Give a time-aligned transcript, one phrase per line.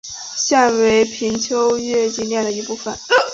[0.35, 2.97] 现为平湖秋月景点的一部分。